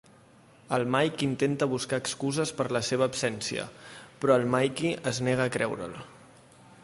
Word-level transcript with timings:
El 0.77 0.85
Mike 0.93 1.25
intenta 1.27 1.67
buscar 1.73 1.99
excuses 2.03 2.53
per 2.61 2.67
la 2.77 2.81
seva 2.89 3.07
absència, 3.11 3.65
però 4.23 4.37
el 4.41 4.49
Mickey 4.57 4.97
es 5.13 5.23
nega 5.29 5.45
a 5.45 5.53
creure'l. 5.57 5.93